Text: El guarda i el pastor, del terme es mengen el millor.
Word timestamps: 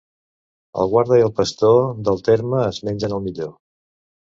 El 0.83 0.89
guarda 0.93 1.21
i 1.21 1.27
el 1.27 1.31
pastor, 1.41 1.79
del 2.11 2.21
terme 2.33 2.67
es 2.75 2.85
mengen 2.91 3.19
el 3.23 3.27
millor. 3.31 3.59